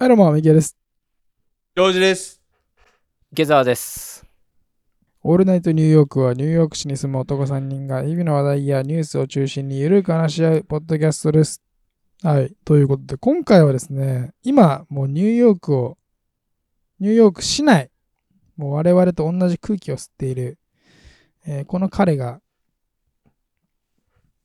[0.00, 0.78] はい、どうも、ミケです。
[1.76, 2.40] ジョージです。
[3.32, 4.24] 池澤です。
[5.22, 11.62] オールナイトニューヨークはニューヨーク市に住む男3人が日々の話題やニュースを中心にゆるく話し合うポッドキャストです。
[12.22, 12.54] はい。
[12.64, 15.98] ということで、今回はですね、今、もうニューヨークを、
[16.98, 17.90] ニューヨーク市内、
[18.56, 20.56] もう我々と同じ空気を吸っている、
[21.44, 22.40] えーこの彼が、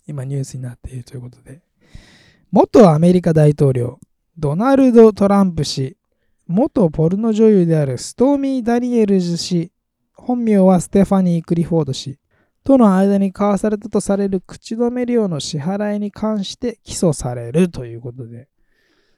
[0.05, 1.61] 今ニュースになっているということで、
[2.51, 4.01] 元アメリカ大統領、
[4.37, 5.97] ドナルド・トランプ氏、
[6.47, 9.71] 元ポルノ女優であるストーミー・ダニエルズ氏、
[10.13, 12.19] 本名はステファニー・クリフォード氏
[12.65, 18.49] との間に交わされたとされる口止め料の支払いに関して起訴されるということで、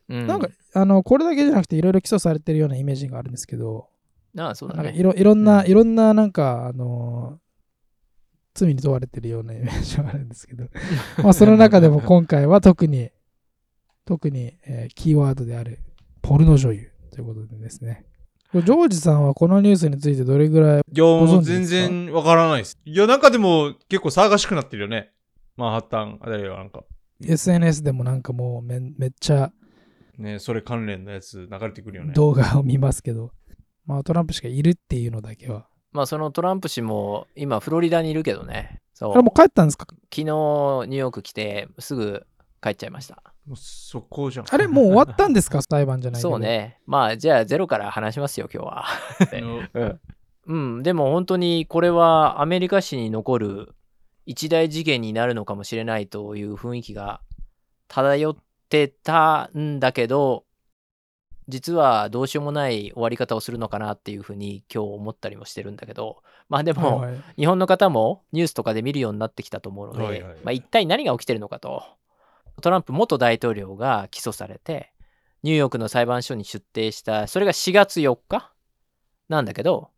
[0.10, 3.88] うん、なんか、あの、これだけじゃなくていろいろ起訴されてるようなイメージがあるんですけど、
[4.38, 4.84] ああ、そうだね。
[4.84, 5.68] なんかいろいろんな、うん。
[5.68, 7.40] いろんななんか、あの
[8.54, 10.66] 罪に問われてるようなイメージがあるんですけど、
[11.24, 13.10] まあその中でも今回は特に、
[14.08, 15.80] 特に、えーキーワードである
[16.22, 18.06] ポルノ女優ということでですね。
[18.54, 21.94] ジョージさんはこのニュースについてどれぐらい、いや、もご存う全知ですか？
[21.94, 22.78] 然わからないです。
[22.86, 25.12] いや、なんかでも結構騒がしくなってるよね。
[25.58, 26.84] マンハッタンあたりはなんか。
[27.26, 29.52] SNS でもなんかもうめめっちゃ
[30.18, 32.14] ね、それ関連のやつ流れてくるよね。
[32.14, 33.32] 動画を見ますけど、
[33.86, 35.68] まあトランプ氏がいるっていうのだけは。
[35.92, 38.82] まあ、そのトランプ氏も今、フロリダにいるけどね。
[38.94, 39.12] そう。
[39.14, 42.26] あれもう帰ったんですか昨日、ニューヨーク来て、すぐ
[42.62, 43.22] 帰っちゃいました。
[43.48, 44.46] もう速攻じゃん。
[44.50, 45.62] あれもう終わったんですか？
[45.68, 46.40] 裁判じゃないそう。
[46.40, 46.80] ね。
[46.86, 48.86] まあ、じゃあ、ゼロから話しますよ、今日は。
[49.32, 50.02] のうん。
[50.48, 53.76] うん、でも本当にこれはアメリカ史に残る
[54.26, 57.20] 一大事件になるのかもしれないという雰囲気が
[57.90, 58.38] 漂っ
[58.70, 60.46] てたんだけど、
[61.50, 67.06] 実はどうしようもない終わり方をするのかなっていうふうに今日思ったりもしてるんだけど、まあでも、
[67.38, 71.97] 日本の方もニュースとかで見るようになってきたと思うので、はいはいはいまあ、一体何が起きてるのかと。
[72.62, 74.92] トランプ元大統領が起訴されて、
[75.44, 78.52] ニューヨークの裁判所に出廷した、それが4月4日？
[79.30, 79.92] なんだけど、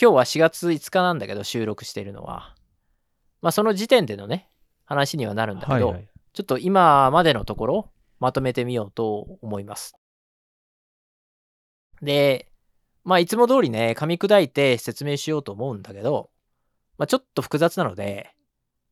[0.00, 2.54] 今日は4月5日なんだけど、収録しているのは。
[3.42, 4.48] まあその時点でのね、
[4.84, 6.08] 話にはなるんだけど、はいはい。
[6.32, 9.94] ちょっと今までのところまとめてみようと思います。
[12.02, 12.50] で、
[13.04, 16.30] まあいつも通りね、噛み砕いて説明しようと思うんだけど、
[16.98, 18.34] まあちょっと複雑なので、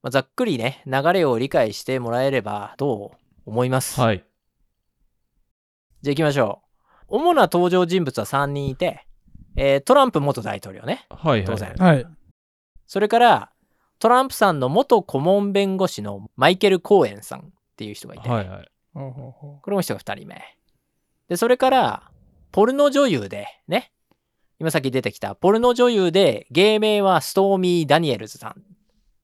[0.02, 3.12] まあ、ざっくりね、流れを理解してもらえればと
[3.46, 4.00] 思います？
[4.00, 4.24] はい。
[6.02, 7.04] じゃあ行きましょう。
[7.08, 9.06] 主な登場人物は3人いて、
[9.56, 11.06] えートランプ元大統領ね。
[11.10, 11.44] はい。
[11.44, 12.06] 当然はい。
[12.86, 13.52] それから、
[13.98, 17.42] トランプさんの元顧問弁護士のマイケル・コーエンさんっ
[17.76, 18.68] ていう人がいて、はいはい。
[18.94, 20.42] これも人が2人目。
[21.28, 22.10] で、それから、
[22.50, 23.92] ポルノ女優で、ね。
[24.58, 28.62] 今さっき出てきた、ポルノ女優で、芸名はストーミー・ダニエルズさん。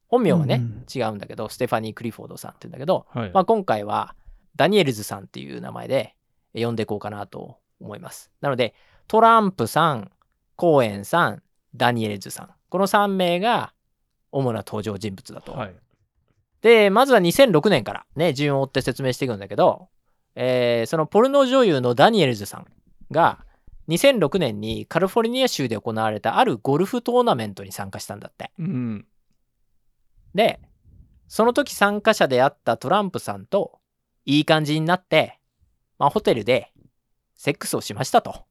[0.08, 3.30] 本名はね、うん違うんだけど、ステファニー・クリフォードさんって言うんだけど、はい。
[3.32, 4.14] まあ、今回は、
[4.56, 6.14] ダニエルズさんっていう名前で
[6.54, 8.30] 呼んでいこうかなと思います。
[8.40, 8.74] なので、
[9.06, 10.10] トランプさん、
[10.56, 11.42] コーエンさん、
[11.76, 12.50] ダニエルズさん。
[12.68, 13.72] この3名が
[14.32, 15.52] 主な登場人物だと。
[15.52, 15.74] はい。
[16.62, 19.88] で、まずは2006年からね、順を追って説明していくんだけど、
[20.34, 22.66] えーそのポルノ女優のダニエルズさん
[23.10, 23.44] が、
[23.88, 28.50] 2006年にカリフォルニア州で行われたあるゴルフトーナメントに参加したんだって。
[28.58, 29.06] うん。
[30.38, 30.60] で、
[31.26, 33.80] その時参加者であったトランプさんと
[34.24, 35.40] いい感じになって、
[35.98, 36.72] まあ、ホテルで
[37.34, 38.44] セックスをしましたと。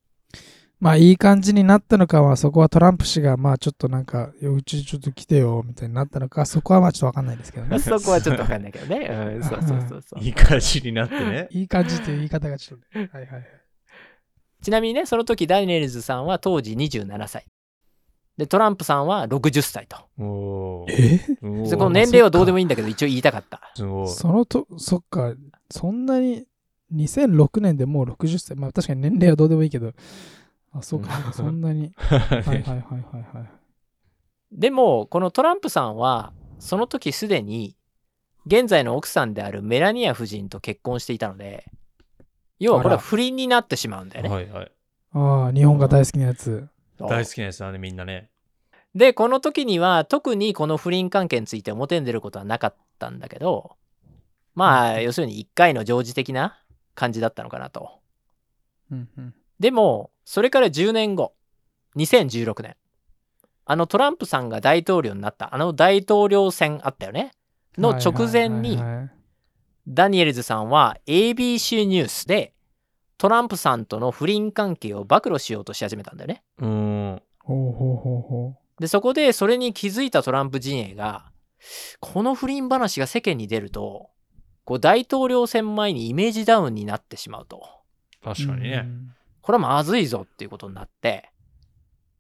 [0.82, 7.80] まあいい感じになったのかは、そこはトランプ氏がまあちょっとなんか、うちちょっと来てよみたいになったのか、そこはまあちょっとわかんないですけどね。
[7.80, 9.08] そこはちょっとわかんないけどね。
[9.08, 10.20] うん、そうそうそうそう。
[10.20, 11.48] いい感じになってね。
[11.56, 13.10] いい感じという言い方がちょっとね。
[13.12, 13.44] はいはいはい。
[14.62, 17.48] ちなみにね、その時ダニエルズさんは当時27歳。
[18.38, 19.98] で、トランプさんは60歳と。
[20.20, 20.22] え？
[20.22, 23.62] おーでこの年齢はどうでもいいんだけど、一応言いたかった。
[23.76, 24.08] すごい。
[24.08, 25.34] そのと、そっか、
[25.72, 26.46] そんなに、
[26.94, 28.56] 2006年でもう60歳。
[28.56, 29.92] まあ確かに年齢はどうでもいいけど、
[30.72, 31.92] あ、そうか、そんなに。
[31.96, 33.50] は いはいはいはいはい。
[34.52, 37.76] でも、このトランプさんは、その時すでに、
[38.46, 41.66] 現在の奥さんであるメラニア夫人と結婚していたので、
[42.60, 44.30] 要はこれは不倫になってしまうんだよね。
[44.30, 44.72] はいはい。
[45.12, 46.68] ああ、日本が大好きなやつ。
[47.00, 48.30] 大好きなやつだね、みんなね。
[48.96, 53.76] で、この時には特にこの不倫関係について表に出ることはなかったんだけど、
[54.56, 56.60] まあ、要するに一回の常時的な
[56.96, 58.00] 感じだったのかなと。
[58.92, 59.36] うんうん。
[59.60, 61.34] でも、それから10年後、
[61.96, 62.76] 2016年、
[63.66, 67.34] あのトランプさんが大統領になった、あの大統領選あったよね。
[67.78, 69.10] の直前にはいはいはいはい
[69.88, 72.54] ダニエルズさんは ABC ニュースで
[73.18, 76.44] トランプさんとの不倫関係を暴露しようとし始めたんだよね。
[76.60, 77.22] うーん。
[77.40, 81.32] ほうほうほうほで、そこでそれに気づいたトランプ陣営が、
[82.00, 84.10] この不倫話が世間に出ると、
[84.66, 87.64] こう大統領選前にイメージダウンになってしまうと。
[88.24, 88.86] 確かにね。
[89.42, 91.32] これはまずいぞっていうことになって、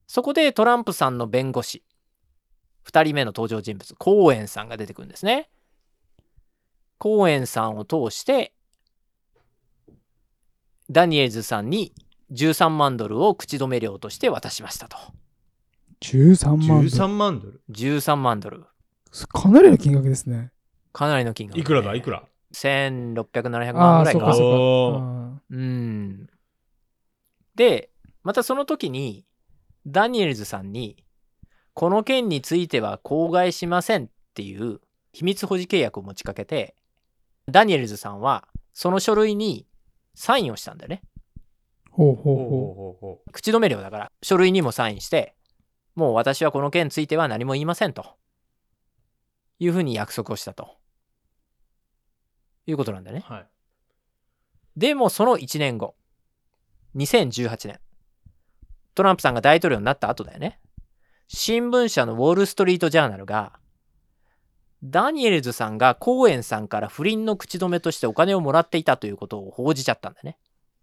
[0.07, 1.83] そこでトランプさんの弁護士、
[2.89, 5.49] 2人目の登場人物、コーエンさんが出てくるんですね。
[6.97, 8.53] コーエンさんを通して、
[10.89, 11.93] ダニエルズさんに
[12.31, 14.97] 13万ドルを口止め料として渡しましたと。
[16.01, 18.65] 13万ドル？13万ドル？13万ドル。
[19.27, 20.51] かなりの金額ですね。
[20.93, 21.93] かなりの金額、いくらだ？
[21.95, 22.23] いくら
[22.53, 25.41] ?1600、700ああ、万ぐらいかそうか。
[25.51, 26.27] うん。
[27.55, 27.89] で、
[28.23, 29.25] またその時に、
[29.85, 31.03] ダニエルズさんに、
[31.73, 34.81] この件については口外しませんっていう
[35.13, 36.75] 秘密保持契約を持ちかけて、
[37.47, 39.66] ダニエルズさんはその書類に
[40.17, 41.03] サインをしたんだよね。
[41.91, 45.35] ほうほうほうほほうほ口止め料だから、書類にもサインして、
[45.93, 48.17] もう私はこの件については何も言いませんと。
[49.59, 50.75] いうふうに約束をしたと。
[52.65, 53.25] いうことなんだよね。
[53.29, 53.31] う。
[53.31, 53.47] はい。
[54.75, 55.95] でもその1年後、
[56.95, 57.79] 2018年、
[58.95, 60.59] トランプさんが大統領になった後だよね。
[61.27, 63.59] 新聞社のウォール・ストリート・ジャーナルが、
[64.83, 70.37] ダニエルズさんがコーエンさんから不倫の口止めとしてお金をもらっていたということを報じちゃったんだね。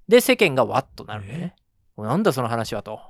[0.09, 1.57] で、世間がわっとなるんだよね。
[1.97, 3.01] なんだその話はと。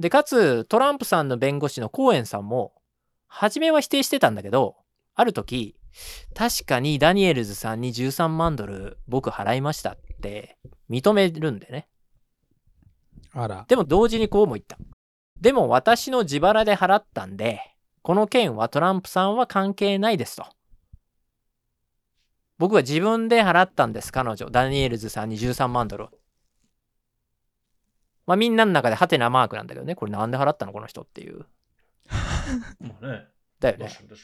[0.00, 2.74] で、かつ、トランプさんの弁護士のコーエンさんも、
[3.28, 4.76] 初めは否定してたんだけど、
[5.14, 5.76] ある時、
[6.34, 10.58] 確かにダニエルズさんに13万ドル僕払いましたって
[10.90, 11.88] 認めるんでね。
[13.34, 13.38] う。
[13.38, 13.64] あら。
[13.68, 14.76] でも同時にこうも言った。
[15.40, 17.73] でも私の自腹で払ったんで、
[18.04, 20.44] この件はトランプさんは関係ないですと。
[22.58, 24.50] 僕は自分で払ったんです、彼女。
[24.50, 26.08] ダニエルズさんに13万ドル。
[28.26, 29.94] まあみんなの中でハテナマークなんだけどね。
[29.94, 31.46] これなんで払ったのこの人っていう。
[32.78, 33.26] まあね。
[33.58, 33.88] だよね。
[33.88, 34.14] で？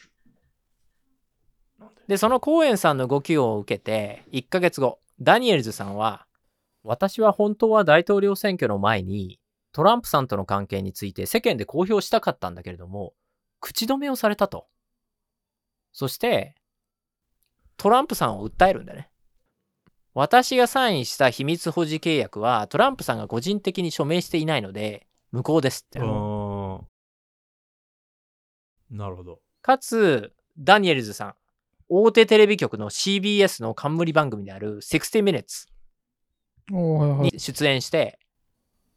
[2.06, 6.26] で、そのコーエンさんの動きを受けて、1ヶ月後、ダニエルズさんは、
[6.82, 9.40] 私は本当は大統領選挙の前に、
[9.72, 13.14] トランプさんとの関係について世間で公表したかったんだけれども、
[13.60, 14.66] 口止めをされたと。
[15.92, 16.54] そして、
[17.76, 19.10] トランプさんを訴えるんだね。
[20.12, 26.00] 私がサインした秘密保持契約は、トランプさんが個人的に署名していないので、無効ですって。
[28.90, 29.40] なるほど。
[29.62, 31.34] かつ、ダニエルズさん、
[31.88, 35.68] 大手テレビ局の CBS の冠番組である60 Minutes。
[37.22, 38.18] に出演して、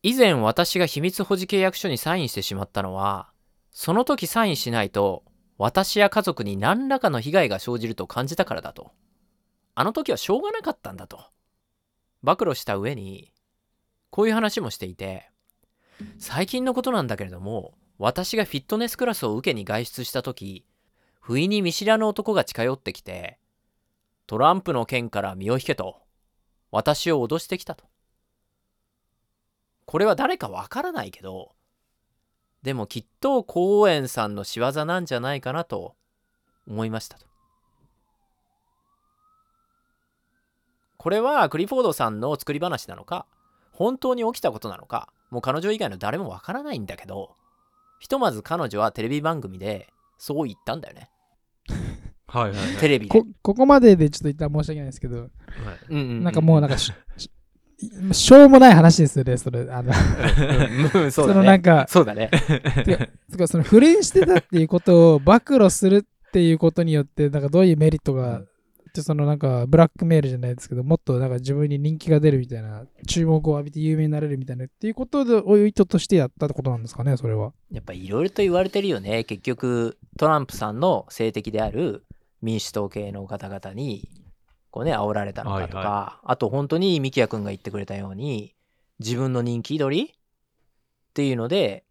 [0.02, 3.33] 以前私が秘密保持契約書にサインしてしまったのは、
[3.74, 5.24] その時サインしないと、
[5.58, 8.92] 私や家族に何らかの被害が生じると感じたからだと。
[9.76, 11.26] あの時はしょうがなかったんだと。
[12.22, 13.34] 暴露した上に、
[14.12, 15.30] こういう話もしていて、
[16.20, 20.66] 最近のことなんだけれども、私がフィットネスクラスを受けに外出した時、
[21.20, 23.40] 不意に見知らぬ男が近寄ってきて、
[24.28, 26.02] トランプの件から身を引けと、
[26.70, 27.86] 私を脅してきたと。
[29.86, 31.54] これは誰かわからないけど、
[32.64, 35.96] でもきっとコーエンさんの仕業なんじゃないかなと
[36.66, 37.26] 思いましたと。
[40.98, 43.26] これはクリフォードさんの作り話なのか、
[43.74, 47.36] 本当に起きたことなのか、もう彼女以外の誰もわからないんだけど、
[48.00, 51.10] ひとまず彼女はテレビ番組でそう言ったんだよね。
[52.28, 52.78] はいはいはい。
[52.78, 53.28] テレビでこ。
[53.42, 55.30] ここまででちょっと一旦申し訳ないですけど、はい
[55.90, 56.78] うんうんうんなんかもうなんか
[58.12, 59.68] し、ょうもない話ですよね、それ。
[59.70, 59.92] あの、
[60.96, 61.40] うんそうだね。
[61.40, 62.30] のなんか、そうだね。
[63.30, 68.42] つかその不倫してたっていうことを暴露するっていうことによって、なんかどういうメリットが、
[68.94, 77.54] でそのなんかブラックメールじゃないですけど、もっとなんか自分に人気が出るみたいな、注目を浴びて有名になれるみたいなっていうことでを意図としてやったってことなんですかね、それは。
[77.72, 79.24] やっぱいろいろと言われてるよね。
[79.24, 82.06] 結局、トランプさんの政敵である
[82.44, 84.10] 民主党系の方々に、
[84.74, 88.56] こうね、煽られたのかとか、はいはあと本当にミキヤ君が言ってくれたように、
[88.98, 90.12] 自分の人気取り？
[90.12, 90.16] っ
[91.14, 91.84] ていうので、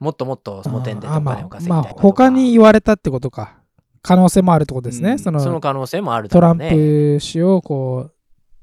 [0.00, 3.58] もっともっとその点でお金を稼ぎまあたいかとか、他に言われたってことか。
[4.00, 5.12] 可能性もあるってことですね。
[5.12, 6.32] うんそのその可能性もあるだ。
[6.32, 8.14] トランプ氏をこう、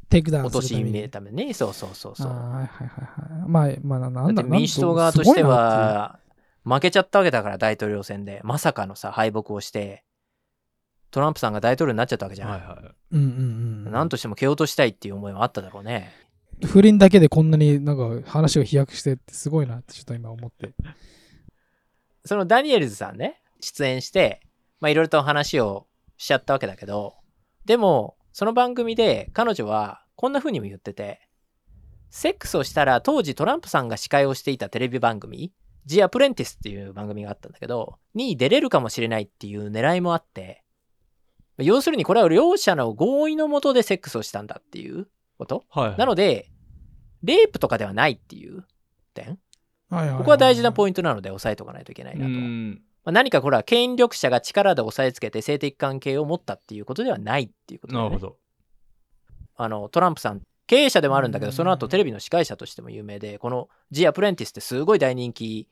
[0.09, 0.93] テイクダウン落としするために。
[0.93, 2.31] めるためにね、そうそうそうそう。
[2.31, 2.95] あーはいはいは
[3.37, 3.47] いはい。
[3.47, 6.17] まあ、まあ、ななんだ民主党側として、は
[6.63, 10.03] 負けちゃったわけだから大統領選でまさかのさ敗北をして
[11.11, 12.95] トランプさんが大統領になっちゃったわけじゃん、はいはい。
[13.11, 13.91] ううんうんうん。
[13.91, 16.11] なんとしても蹴落としたいっていう思いはあっただろうね
[16.65, 20.73] 不倫だけでこんなになんか話が飛躍してってすごいなってちょっと今思って。
[22.25, 24.41] そのダニエルズさんね出演して
[24.79, 25.87] まあいろいろと話を
[26.17, 27.15] しちゃったわけだけど
[27.65, 31.27] でもその番組で彼女はこんな風にも言ってて
[32.09, 35.51] セックスをしたら当時トランプさんが司会をしていたテレビ番組
[35.85, 40.60] 「ジアプレンティス」っていう番組があったんだけどに出れるかもしれないっていう狙いもあって
[41.57, 45.65] 要するにこれは両者の合意のもとでセックスをしたんだっていうこと？
[45.69, 45.97] はい。
[45.97, 46.49] なので、
[47.23, 48.65] レイプとかではないっていう
[49.13, 49.37] 点？
[49.89, 52.31] はいはいいここは大事なポイントなので押さえておかないといけないなと。
[52.31, 52.81] まうん。
[53.05, 58.37] あ、何かこれは権力者が力で押さえつけて性的関係を持ったっていうことではないっていうことねなるほど。
[59.57, 65.67] あのトランプさん経営者でもあるんだけどうんその後テレビの司会者としても有名でこの「ジ・アプレンティス」ってすごい大人気、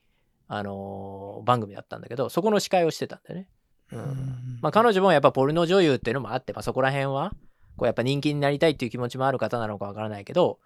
[0.48, 3.48] あのー番組だったんだけどそこの司会をしてたんだよね。
[3.92, 7.32] うんうんまあ、彼女もやっぱポルノ女優っていうのもあって、まあ、そこら辺は
[7.78, 10.60] こうやっぱ人気になりたいっていう気持ちもある方なのかわからないけど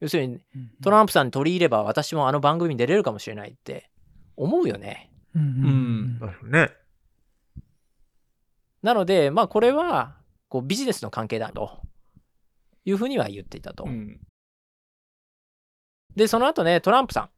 [0.00, 0.40] 要するに
[0.82, 3.90] トランプさんに取り入れば私もあの番組に出れるかもしれないって
[4.36, 5.10] 思うよね。
[5.34, 6.18] うん
[6.50, 6.70] ね。
[8.82, 10.16] なのでまあこれは
[10.48, 11.80] こうビジネスの関係だと
[12.84, 13.84] いうふうには言っていたと。
[13.84, 14.20] うん。
[16.16, 17.30] で、その後ね、トランプさん。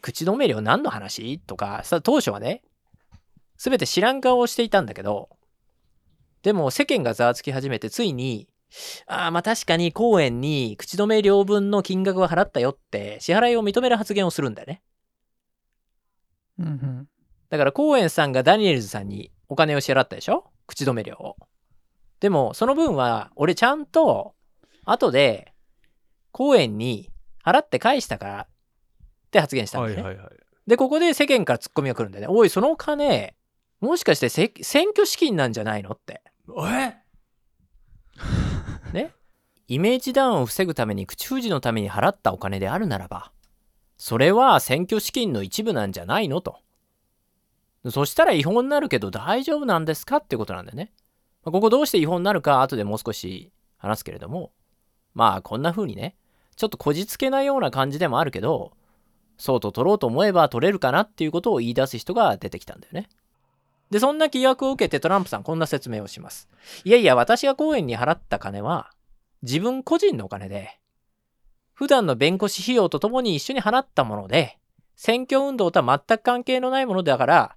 [0.00, 1.38] 口止め料何の話？
[1.40, 2.62] とか、さ当初はね、
[3.58, 5.28] すべて知らん顔をしていたんだけど、
[6.42, 8.48] でも世間がざわつき始めて、ついに、
[9.06, 14.82] ああ、まあ確かに公園に口止め料分の金額は払ったよって、支払いを認める発言をするんだよね。
[16.58, 17.08] うんうん
[17.50, 20.50] だから、コーエンさんがダニエルズさんにお金を支払ったでしょ？
[20.66, 21.36] 口止め料を。
[22.20, 24.34] でも、その分は、俺ちゃんと、
[24.84, 25.54] 後で、
[26.30, 27.10] コーエンに
[27.42, 28.46] 払って返したからっ
[29.30, 30.02] て発言したんだよね。
[30.02, 30.36] はいはいはい。
[30.66, 32.28] で、ここで世間からツッコミが来るんだよね。
[32.28, 33.34] おい、そのお金、
[33.80, 36.22] もしかしてせ選挙資金なんじゃないのって。
[36.66, 36.96] え？
[38.92, 39.12] ね？
[39.68, 43.32] イメージダウンを防ぐために口封じのために払ったお金であるならば、
[43.96, 46.58] それは選挙資金の一部なんじゃないのと。
[47.90, 50.92] そしたら違法になるけど大丈夫なんですかってことなんだよね。
[51.44, 54.52] まあここどうして違法になるか後でもう少し話すけれども、
[55.14, 56.16] まあこんな風にね、
[56.56, 58.72] ちょっとこじつけなような感じでもあるけど、
[59.36, 63.08] そうと取ろうと思えば取れるかなっていうことを言い出す人が出てきたんだよね。
[63.90, 66.48] で、そんな疑惑を受けてトランプさんこんな説明をします。
[66.84, 68.90] いやいや、私が公園に払った金は、
[69.42, 70.78] 自分個人のお金で、
[71.72, 74.58] 普段の弁護士費用とともに一緒に払ったもので、
[74.96, 77.56] 選挙運動とは全く関係のないものだから、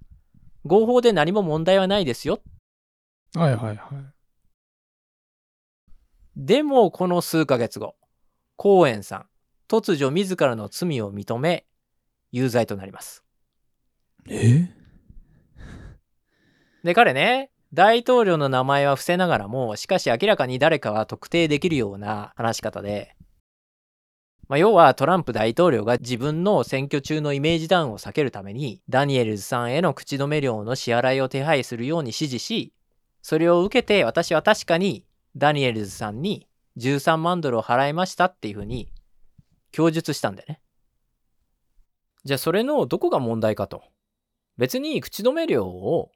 [0.66, 2.40] 合法で何も問題はないですよ。
[3.34, 3.78] はいはいはい。
[6.36, 7.96] でも、この数ヶ月後、
[8.56, 9.26] コーエンさん、
[9.68, 11.66] 突如自らの罪を認め、
[12.32, 13.24] 有罪となります。
[14.30, 14.81] え？
[16.84, 23.16] で、彼ね、大統領の名前は伏せながらも、しかし明らかに誰かは特定できるような話し方で、
[24.50, 32.74] まあ、要はトランプ大統領が自分の選挙中のイメージダウンを避けるために、ダニエルズさんへの口止め料の支払いを手配するように指示し、
[33.22, 35.06] それを受けて私は確かに
[35.38, 36.48] ダニエルズさんに
[36.78, 38.92] 13万ドルを払いましたっていうふうに
[39.72, 40.62] 供述したんだよね。
[42.26, 43.84] じゃあそれのどこが問題かと。
[44.58, 46.12] 別に口止め料を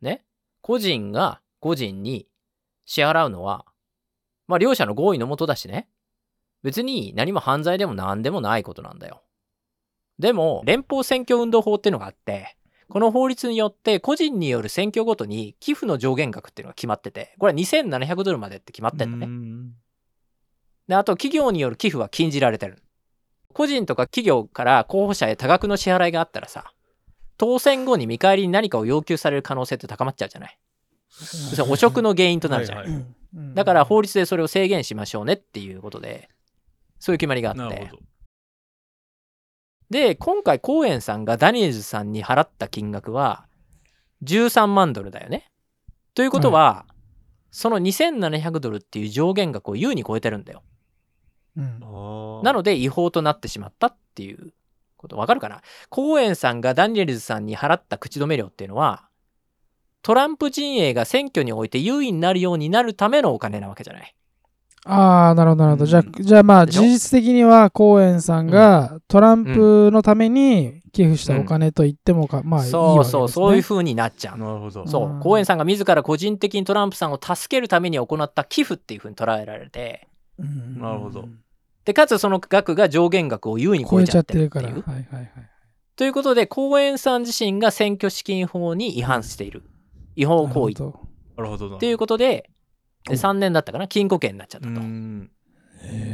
[0.00, 0.24] ね、
[0.60, 2.26] 個人が個人に
[2.84, 3.64] 支払うのは、
[4.46, 5.88] まあ両者の合意のもとだしね、
[6.62, 9.22] 別に何も犯罪でも何でもないことなんだよ。
[10.18, 12.56] でも、連邦選挙運動法っていうのがあって、
[12.88, 19.26] この法律によって個人による選挙ごとに寄付の上限額っていうのが決まってて、これは2700ドルまでって決まってんだね。
[19.26, 19.72] ね。
[20.88, 22.82] で、あと企業による寄付は禁じられてる。
[23.52, 26.72] 個人とか企業から候補者へ多額の支払いがあったらさ、
[27.38, 30.58] 当選後に見返りに何かを要求される可能性って高まっちゃうじゃない。
[31.08, 32.84] それ汚職の原因となるじゃない。
[32.84, 33.16] はいはいうん
[33.54, 36.30] だから法律でそれを制限しましょうねっていうことで、
[36.98, 37.90] そういう決まりがあって。
[39.90, 43.46] で、今回コーエンさんがダニエルズさんに払った金額は
[44.24, 45.50] 13万ドルだよね。
[46.14, 46.86] ということは、
[47.50, 50.62] その2700ドルっていう上限額を優に超えてるんだよ。
[51.56, 51.80] うん
[52.42, 54.52] なので違法となってしまったっていう
[54.96, 55.60] ことわかるかな？
[55.88, 59.08] コーエンさんがダニエルズさんに払った口止め料っていうのは
[60.02, 64.14] トランプ陣営が選挙において優位になるようになるためのお金なわけじゃない。
[64.88, 65.86] ああ、なるほど、なるほど。
[65.86, 73.10] じゃあう、じゃあまあ、事実的には、コーエンさんがトランプのために寄付したお金と言ってもか、まあいいわけです、ね。
[73.10, 74.38] そうそう、そういう風になっちゃう。
[74.38, 74.86] なるほど。
[74.86, 80.06] そうう、んコーエンさんが自ら個人的にトランプさんを助けるために行った寄付っていう風に捉えられて、
[80.38, 81.28] うんなるほど
[81.86, 84.68] で、かつその額が上限額を優に超超えちゃってるから。
[84.68, 84.92] るっていう。
[84.92, 85.30] はいはいはい。
[85.94, 89.62] ということで、コーエンさん自身が選挙資金法に違反している。
[90.16, 90.98] 違法行為っなるほ
[91.36, 91.78] なるほどな。
[91.78, 92.50] ていうことで、
[93.04, 94.80] でお3年だったかな禁錮刑になっちゃったうと。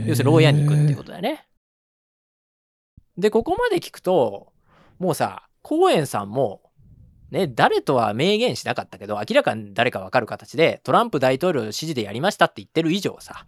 [0.07, 1.49] 要するに牢屋に行くっていうことだよね。
[3.17, 4.53] で、ここまで聞くと、
[4.99, 6.61] もうさ、コーエンさんも、
[7.31, 13.47] ね、誰とは明言しなかったけど、明らかに誰かわかる形で、トランプ大統領の指示でやりましたって言ってる以上さ、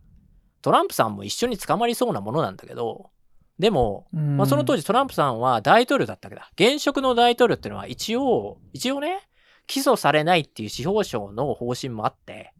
[0.64, 3.10] トランプさんも一緒に捕まりそうなものなんだけど、
[3.58, 6.50] でも、うんまあ、その当時トランプさんは大統領だったわけだ。
[6.54, 9.28] 現職の大統領っていうのは一応、一応ね、
[9.66, 12.54] 起訴されないっていう司法省の方針もあって、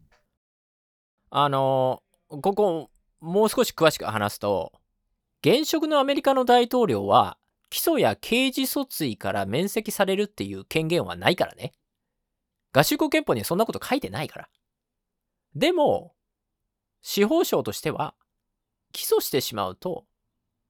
[1.31, 4.71] あの、ここ、もう少し詳しく話すと、
[5.43, 7.39] 現職のアメリカの大統領は、
[7.71, 11.73] 起訴や刑事訴追から免責されるっていう権限はないからね。
[12.71, 14.49] 合衆国憲法にはそんなこと書いてないから。
[15.55, 16.14] でも、
[17.07, 18.15] 司法省としては、
[18.91, 20.05] 起訴してしまうと、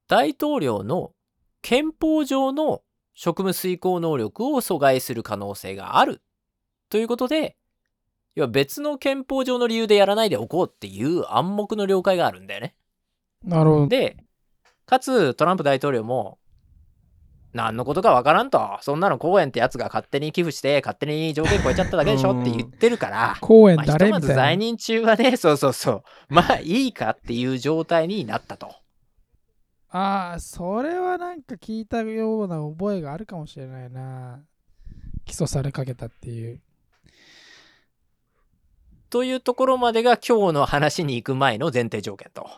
[0.10, 1.13] 大統領の
[1.62, 2.82] 憲法上の
[3.13, 6.22] 職務遂行能力を阻害する可能性がある
[6.89, 7.56] ということで、
[8.36, 12.75] 要は別の憲法上の理由でやらないでおこうっていう暗黙の了解があるんだよね。
[13.42, 13.88] なるほど。
[13.88, 14.18] で、
[14.86, 16.38] かつトランプ大統領も、
[17.55, 24.35] 何のことかわからんと、そんなの公園ってやつが勝手に寄付して、勝手に条件超えちゃっただけでしょって言ってるから、公園まあ、ひとまず誰みたいな。
[24.35, 28.75] 在任中はね、そうそうそう、まあいいかっていう状態になったと。
[29.89, 34.43] ああ、それはなんか聞いたような覚えがあるかもしれないな。
[35.24, 36.59] 起訴されかけたっていう。
[39.09, 42.50] というところまでが今日の話に行く前の前提条件と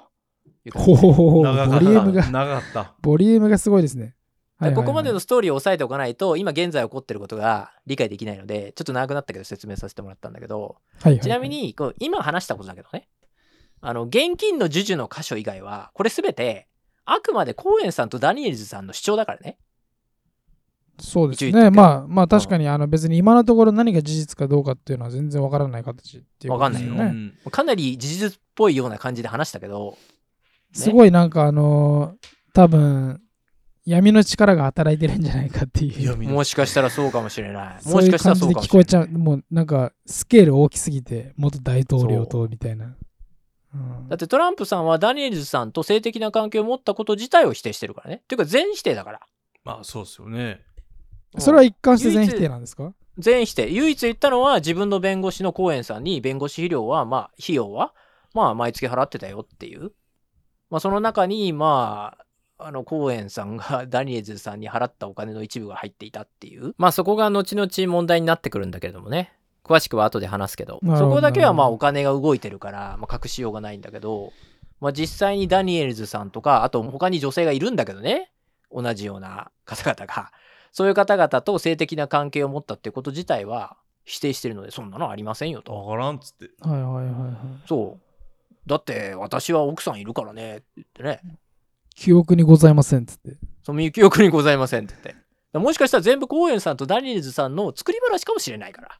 [0.74, 1.44] ほほほほボ。
[1.44, 2.96] リュームが、長かった。
[3.02, 4.17] ボリュームがすごいですね。
[4.60, 4.86] はいはいはい。
[4.86, 10.70] ここまでのストーリーを押さえておかないと、今現在起こってることが理解できないので、ちょっと長くなったけど説明させてもらったんだけど、はい
[11.04, 11.20] はいはい。
[11.22, 13.08] ちなみ、に、こう今話したことだけどね、
[13.82, 16.68] あの、現金の授受の箇所以外は、これすべて、
[17.06, 19.58] あくまでコーエンさんとダニエルズさんの主張だからね。
[21.00, 21.70] そうですね。
[21.70, 26.80] まあ、まあ確かにあの別に今のところ何が事実かどうかっていうのは全然わからない形っていうわかんね。
[26.82, 27.34] うん。
[27.52, 29.96] かなり事実っぽいような感じで話したけど、
[30.74, 33.22] すごいなんかあのー多分
[33.90, 36.18] 闇の力が働いてるんじゃないかっていう。
[36.18, 37.78] もしかしたらそうかもしれない。
[37.80, 38.68] そういうもしかしたら感じでそうかもしれない。
[38.68, 39.08] 聞こえちゃう。
[39.18, 42.86] もうなんかスケール大きすぎて、元大統領とみたいな。
[42.86, 42.96] うん
[44.10, 48.22] だってトランプさんはダニエルズさんと性的な関係を持ったこと自体を否定してるからね。
[48.24, 49.22] っていうか全否定だから。
[49.64, 50.60] まあそうですよね。
[51.34, 52.94] うんそれは一貫して全否定なんですか？
[53.18, 53.70] 全否定。
[53.70, 57.94] 唯一言ったのは自分の弁護士のコーエンさんに弁護士費料は、まあ、費用は、
[58.34, 59.92] まあ、毎月払ってたよっていう。
[60.70, 62.26] まあ、その中に、まあ、
[62.60, 66.74] あの、コーエンさんが ダニエルズさんに払ったお金の一部が入っていたっていう。
[66.78, 69.34] まあ、そこが後々問題になってくるんだけれどもね。
[69.64, 70.80] 詳しくは後で話すけど。
[70.98, 74.32] そこだけはまあ、お金が動いてるから、まあ、隠しようがないんだけど、
[74.80, 78.32] まあ、実際にダニエルズさんとか、あと他に女性がいるんだけどね。
[78.72, 80.32] 同じような方々が。
[80.72, 85.74] そういう方々と性的な関係を持ったってこと自体は否定してるので、そんなのありませんよと。
[85.74, 86.52] わからんっつって。
[86.62, 87.68] はいはいはいはい。
[87.68, 88.70] そう。
[88.70, 91.22] だって私は奥さんいるからねって言ってね。
[91.98, 93.38] 記憶にございませんっつって。
[93.64, 95.58] その記憶にございませんって言って。
[95.58, 99.00] もしかしたら全部コーエンさんとダニエルズさんの作り話かもしれないから。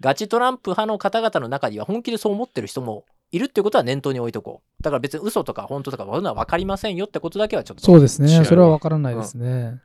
[0.00, 4.82] ガチトランプ派の方々の中には本気でそう思ってる人もいるってことは念頭に置いとこう。
[4.82, 7.84] だから別に嘘とか本当とかそういうのは分かりませんよってことだけはちょっと。
[7.84, 8.44] そうですね。
[8.44, 9.80] それはわからないですね。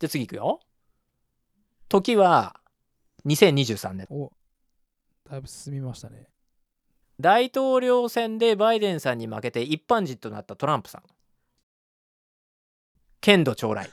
[0.00, 0.60] じゃあ次いくよ。
[1.88, 2.60] 時は
[3.24, 4.06] 2023年。
[4.10, 4.30] お、
[5.30, 6.28] だいぶ進みましたね。
[7.20, 11.02] 大統領選でバイデンさんに負けて一般人となったトランプさん。
[13.20, 13.90] 剣道将来。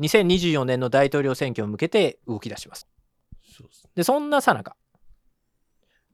[0.00, 2.86] 2024年の大統領選挙を向けて動き出します。
[3.94, 4.76] で、そんなさなか、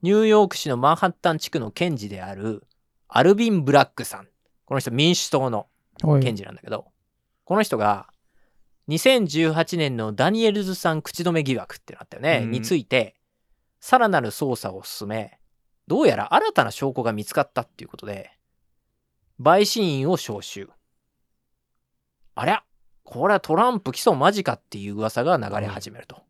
[0.01, 2.63] ニューヨーク市のマンハッタン地区の検事である
[3.07, 4.27] アルビン・ブラックさん。
[4.65, 5.67] この人民主党の
[6.03, 6.21] はい。
[6.21, 6.87] 検事なんだけど、
[7.45, 8.07] この人が
[8.89, 13.15] 2018年のダニエルズさん口止め疑惑ってなったよね、うんについて、
[13.79, 15.39] さらなる捜査を進め、
[15.87, 18.31] どうやら新たな証拠が見つかったっていうことで、
[19.41, 20.69] 陪審員を招集。
[22.35, 22.63] ありゃ
[23.03, 26.23] これはトランプ起訴間近っていう噂が流れ始めると。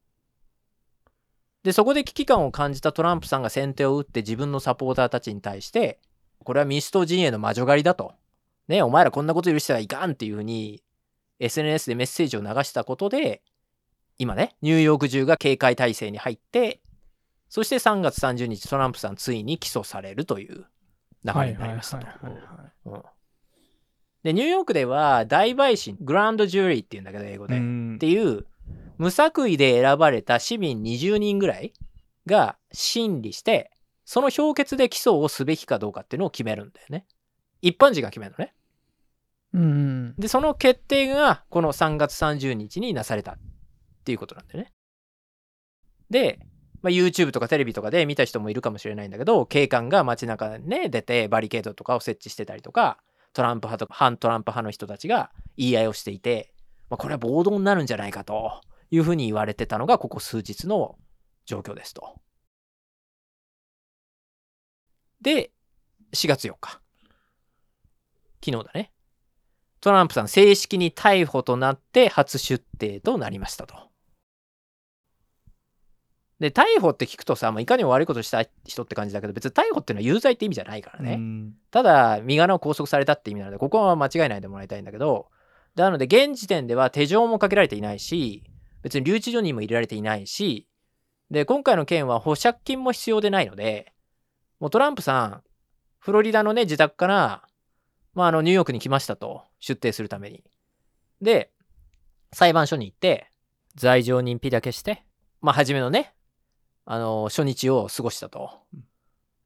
[1.63, 6.00] で、そこで危機感を感じたトランプさんが先手を打って自分のサポーターたちに対して、
[6.44, 8.13] これは民主党陣営の魔女狩りだと。
[8.68, 10.84] ね、お前らこんなこと許してはいかんっていうふうに
[11.39, 13.41] SNS でメッセージを流したことで、
[14.18, 16.82] 今ね、ニューヨーク中が警戒態勢に入って、
[17.50, 20.66] そして3月30日、トランプさんついに起訴されるという
[21.24, 22.00] 流れになりました
[24.24, 27.58] で、ニューヨークでは大陪審、グランドジュリーっていうんだけど、英語で。
[27.58, 28.46] っうんていう、
[28.98, 31.74] 無作為で選ばれた市民20人ぐらい
[32.26, 33.72] が審理して、
[34.04, 37.06] その評決で起訴をすべきかどうかっていうのを決めるんだよね。
[37.62, 38.54] 一般人が決めるのね。
[40.18, 43.36] で、その決定がこの3月30日になされたっ
[44.04, 44.74] ていうことなんだよね。
[46.10, 46.40] で、
[46.82, 53.00] まあ、YouTube とかテレビとかで見た人もいるかもしれないんだけど、警官が街中にね、出てバリケードとかを設置してたりとか、
[53.34, 56.54] トランプ派とか反トランプ派の人たちが言い合いをしていて、
[56.90, 58.62] まあ、これは暴動になるんじゃないかと
[58.92, 60.98] いうふうに言われてたのが、ここ数日の
[61.46, 62.20] 状況ですと。
[65.22, 65.52] で、
[66.14, 66.80] 4月4日。
[68.44, 68.92] 昨日だね。
[69.82, 73.85] トランプさん正式に逮捕となって初出廷となりましたと。
[76.39, 81.13] で、逮捕って聞くとさ、まあ、いかにも悪いことした人って感じだけど、別に逮捕っていうのは有罪って意味じゃないからね。
[81.13, 85.28] うんただ、身柄を拘束されたって意味なので、ここは間違えないでもらいたいんだけど、
[85.76, 88.43] なので、現時点では手錠もかけられていないし、
[88.82, 90.67] 別に留置所にも入れられていないし、
[91.32, 93.93] で、今回の件は保釈金も必要でないので、
[94.60, 95.43] もうトランプさん、
[96.00, 97.48] フロリダのね、自宅から、
[98.13, 100.43] まあ、あの、ニューヨークに来ましたと、出廷するために。
[101.21, 101.52] で、
[102.32, 103.30] 裁判所に行って、
[103.76, 105.04] 罪状認否だけして、
[105.41, 106.14] まあ、初めのね、
[106.86, 108.52] あの、初日を過ごしたと。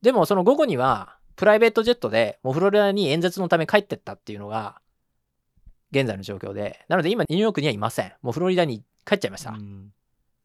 [0.01, 4.81] でも、その午後には、プライベートジェットで、もうフロリダに演説のため帰ってったっていうのが、
[5.91, 6.85] 現在の状況で。
[6.89, 8.13] なので、今、ニューヨークにはいません。
[8.21, 9.51] もうフロリダに帰っちゃいました。
[9.51, 9.91] うん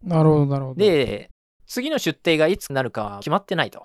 [0.03, 1.31] なるほど、なるほど。、で、
[1.67, 3.81] 次の出廷がいつになるかは決まってないと。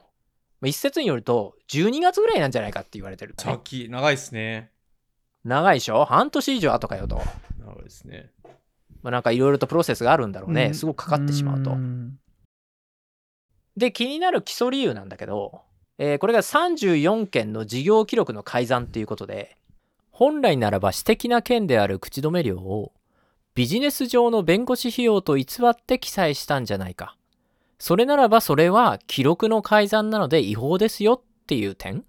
[0.60, 4.70] まあ一説によると、12月ぐらいなんじゃないかって言われてる、先、長いですね。
[5.46, 6.04] 長いでしょ？
[6.04, 7.22] 半年以上後かよと。
[7.58, 8.32] 長いですね。
[9.02, 10.66] まあ、なんかいろいろとプロセスがあるんだろうね。
[10.66, 11.72] うんすごくかかってしまうと。
[11.72, 12.20] ん
[13.80, 15.62] で、気になる基礎理由なんだけど、
[15.98, 19.56] えーこれが34件の事業記録の改ざんっていうことで、
[20.12, 22.92] 本来ならば私的な件である口止め料を
[23.56, 27.16] ビジネス上の弁護士費用と偽って記載したんじゃないか。
[27.80, 32.04] それならばそれは記録の改ざんなので違法ですよっていう点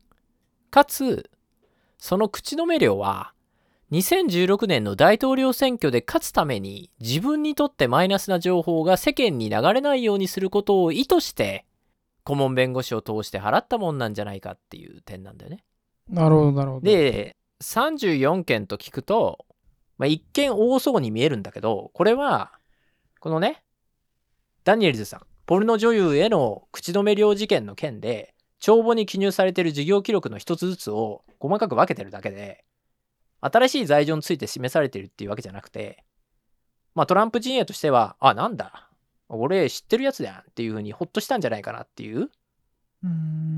[0.72, 1.30] かつ、
[1.98, 3.32] その口止め料は
[3.92, 11.66] 2016年の大統領選挙で勝つために自分にとってマイナスな情報が世間に流れないようにすることを意図して
[12.22, 15.64] 顧問弁護士を通して払ったもんなんじゃないかっていう点なんだよね。
[16.08, 19.44] なるほど、なるほど。、で、34件と聞くと、
[19.98, 22.52] まあ、一見多そうに見えるんだけど、これは、
[23.18, 23.64] このね、
[24.64, 32.64] ダニエルズさん、ポルノ女優への口止め料事件の件で、帳簿に記入されている事業記録の一つずつを細かく分けてるだけで、
[33.40, 36.04] 新しい罪状について示されてるっていうわけじゃなくて、
[36.94, 38.90] まあトランプ陣営としては、あ、なんだ、
[39.28, 42.30] 俺知ってるやつだよっていうふうにほっとしたんじゃないかなっていう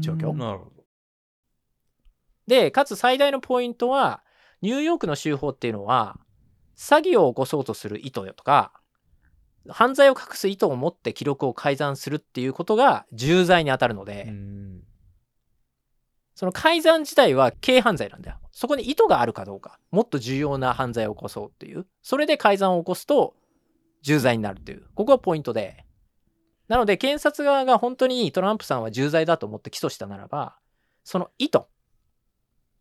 [0.01, 0.33] 状況。
[0.37, 0.85] なるほど。
[2.47, 4.23] で、かつ最大のポイントは、
[4.61, 6.19] ニューヨークの州法っていうのは、
[6.77, 8.73] 詐欺を起こそうとする意図よとか、
[9.69, 14.81] 犯罪を隠す意図を持って記録を改ざんするっていうことが重罪に当たるので、うん
[16.35, 18.39] その改ざん自体は軽犯罪なんだよ。
[18.53, 23.35] そこに意図があるかどうか、もっと重要な犯罪を起こそうっていう、それで改ざんを起こすと
[24.03, 25.85] 重罪になるっていう、ここがポイントで。
[26.69, 30.57] なので、検察側が本当にトランプさんは重罪だと思って起訴したならば、
[31.05, 31.63] その意図、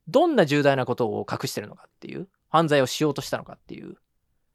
[0.07, 3.95] どんな重大なことを隠してるのかっていう、犯罪をしようとしたのかっていう、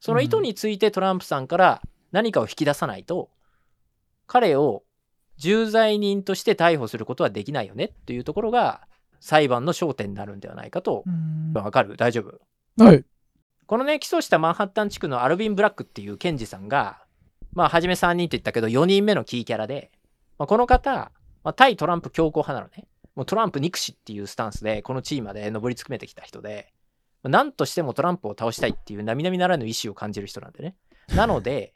[0.00, 1.82] その意図についてトランプさんから
[2.12, 3.30] 何かを引き出さないと、
[4.26, 4.84] 彼を
[5.38, 8.86] 重罪人として逮捕することはできないよねっていうところが
[9.20, 11.52] 裁判の焦点になるんではないかとうん。
[11.52, 11.96] わかる？
[11.96, 12.84] 大丈夫？
[12.84, 13.04] はい。
[13.66, 17.02] このね起訴したマンハッタン地区のアルビン・ブラックっていう検事さんが
[17.52, 19.90] まあ初め3人って言ったけど4人目のキーキャラで、
[20.38, 21.10] まあ、この方、
[21.42, 22.88] まあ、対トランプ強硬派なのね。
[23.14, 26.72] もうトランプ憎しっていうスタンスでこの地位まで上り詰めてきた人で
[27.22, 30.76] まあ何としてもトランプを倒したいっていう並々ならぬ意思を感じる人なんでね。
[31.14, 31.72] なので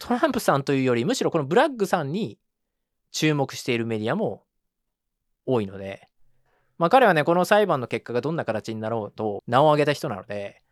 [0.00, 2.38] トランプさんというよりむしろこのブラッグさんに
[3.10, 4.44] 注目しているメディアも
[5.46, 6.08] 多いので、
[6.78, 10.62] まあ彼はね、この裁判の結果がどんな形になろうと名を挙げた人なので、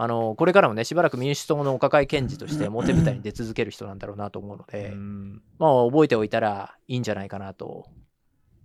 [0.00, 7.86] あの、これからもね、しばらく民主党のお抱え検事として 表舞台に出続ける人なんだろうなと思うので、うんまあ覚えておいたらいいんじゃないかなと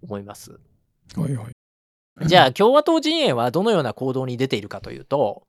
[0.04, 0.60] 思います。
[1.16, 2.28] はいはい。
[2.28, 5.48] じゃあ、共和党陣営はどのような行動に出ているかというと、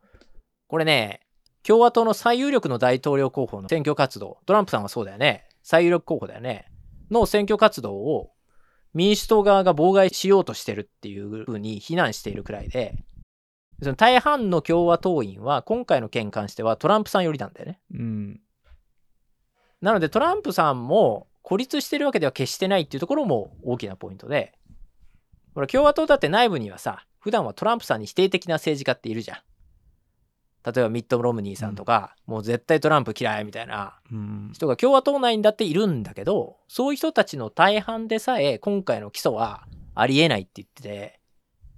[0.69, 1.21] これね、
[1.63, 6.71] 共和党の最有力の大統領候補の選挙活動、トランプさんはそうだよね、最有力候補だよね、
[7.11, 8.31] の選挙活動を
[8.93, 12.95] 民主党側が妨害しようとしてるっていうふうに非難しているくらいで、
[13.83, 17.81] その大半の共和党員は今回の件に関してはトランプさん寄りなんだよね。
[17.93, 18.41] うん
[19.81, 24.55] なのでトランプさんも孤立してるわけでは決してないっていうところも大きなポイントで、
[25.55, 29.39] これ共和党だって内部にはさ、普段はトランプさんに否定的な政治家っているじゃん。
[30.65, 41.21] 例えばミッド・ロムニーさんとか、もう絶対トランプ嫌いみたいなうん人が共和党内にだっているんだけど、そういう人たちの大半でさえ今回の起訴はありえないって言ってて、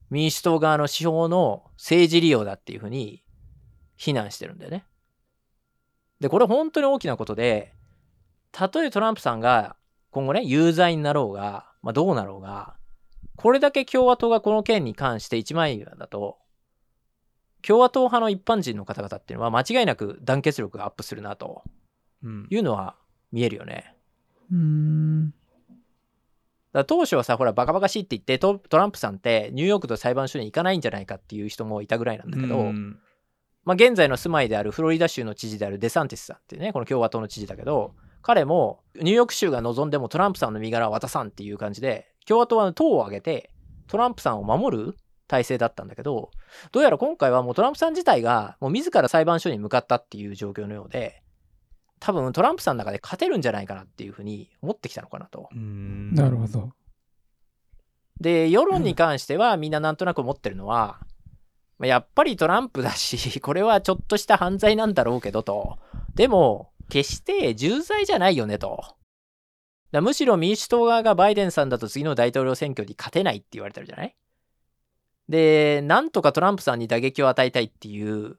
[0.09, 3.25] 民主党側の司法の政治利用だっていうふうに
[3.97, 4.85] 非難してるんだよね。
[6.21, 7.75] で、これ本当に大きなことで、
[8.53, 9.77] たとえトランプさんが
[10.11, 12.77] 今後ね、有罪になろうが、まあどうなろうが、
[13.37, 16.39] これだけ共和党がこの件に関して一枚岩だと、
[17.67, 21.63] 共和党派の一般人の方々っていうのは間違いなく団結力がアップするなと
[22.23, 22.97] うんいうのは
[23.33, 23.95] 見えるよね。
[24.53, 25.31] うーん。
[25.31, 25.35] だか
[26.73, 32.99] ら当初はさ、ほら、バカバカしいって言ってト、トランプさんってニューヨークの裁判所に行かないんじゃないかっていう人もいたぐらいなんだけど、うん
[33.65, 43.51] まあ現在の住まいであるフロリダ州の知事であるデサンティスさんっていうね、この共和党の知事だけど、彼もニューヨーク州が望んでもトランプさんの身柄は渡さんっていう感じで共和党は党を挙げて
[43.87, 44.97] トランプさんを守る
[45.29, 46.31] 体制だったんだけど
[46.73, 51.23] どうやら今回はもうトランプさん自体がもう自ら裁判所に向かったっていう状況のようで
[51.99, 55.49] 多分トランプさんの中で勝てるんじゃないかなっていうふうに思ってきたのかなと。
[55.53, 56.71] うんなるほど。
[58.21, 60.99] で世論に関してはみんななんとなく思ってるのは、
[61.79, 65.79] まあやっぱりトランプだし これはちょっとした犯罪なんだろうけどと
[66.15, 68.97] でも決して重罪じゃないよねと
[69.93, 74.17] だむしろ民主党側がバイデンさんだと次の大統領選挙に勝てないって言われてるじゃない？
[75.29, 78.37] でなんとかトランプさんに打撃を与えたいっていう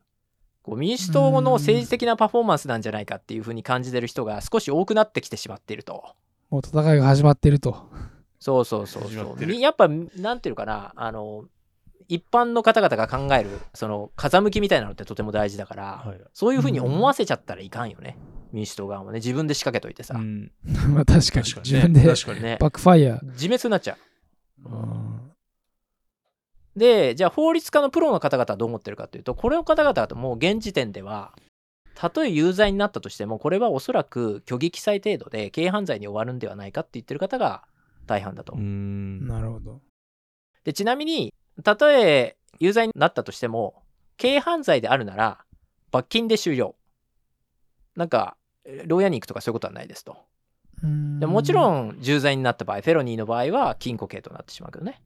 [0.68, 6.14] こう民主党の政治的なパフォーマンスなんじゃないかっていうふうに感じてる人が少し多くなってきてしまっていると。
[6.50, 7.88] もう戦いが始まっていると。
[8.40, 9.54] そうそうそうそう。
[9.56, 11.46] やっぱ、なんていうのかな、あの、
[12.10, 18.18] 一般の方々が考える、その、風向きみたいなのってとても大事だから、はいそういうふうに思わせちゃったらいかんよね。
[18.52, 20.16] 民主党側もね、自分で仕掛けといてさ。
[20.16, 20.52] うん
[20.94, 23.26] まあ確かに確かにね自分で確かにね、バックファイヤー。
[23.32, 23.98] 自滅になっちゃ
[24.66, 24.70] う。
[24.70, 25.17] うん
[26.78, 31.34] で、じゃあ法律家のプロの方々はどう思ってるかというと、これの方々だともう現時点では、
[31.96, 37.64] たとえ有罪になったとしても、これはおそらく虚偽記載程度で軽犯罪に終わるんではないかって言ってる方が
[38.06, 38.54] 大半だと。
[38.54, 39.82] うんなるほど。
[40.64, 43.84] でちなみにたとえ有罪になったとしても
[44.22, 45.40] 軽犯罪であるなら
[45.92, 46.76] 罰金で終了
[47.96, 48.36] なんか
[48.66, 50.18] え牢屋に行くとかそういうことはないですと
[51.20, 51.56] でもちん。
[51.56, 55.02] ろん重罪になった場合フェロニーの場合は禁錮刑となってしまうけどね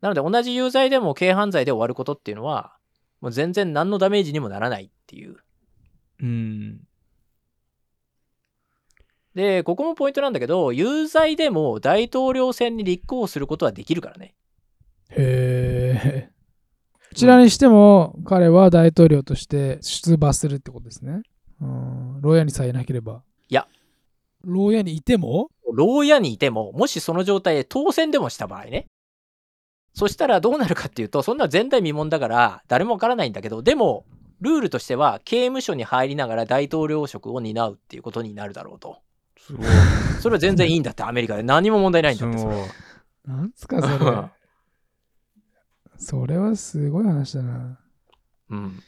[0.00, 2.76] なので同じ有罪でも軽犯罪で終わることっていうのは
[3.20, 5.36] もう全然何のダメージにもならないっていう
[6.22, 6.80] うん
[9.34, 14.34] でここもポイントなんだけど有罪でも大統領選に立候補することはできるからね
[15.10, 16.30] へえ。
[17.08, 21.22] こちらにしても、彼は大統領として出馬するってことですね。
[21.60, 22.20] うん。
[22.20, 23.24] 牢屋にさえいなければ。
[23.48, 23.66] いや。
[24.44, 25.48] 牢屋にいても？
[25.74, 28.86] 牢屋にいても、もしその状態で当選でもした場合ね。
[29.92, 34.04] そしたらどうなるかっていうと、そんな前代未聞だから誰もわからないんだけど、でも、
[34.40, 38.98] ルールとしては刑務所に入りながら大統領職を担うっていうことになるだろうと。
[39.38, 39.66] すごい
[40.20, 42.38] それは全然いいんだって、アメリカで何も問題ないんだって。
[42.38, 42.48] そ
[43.26, 44.30] なんつかそれ。
[45.98, 47.78] それはすごい話だな。
[48.50, 48.82] うん。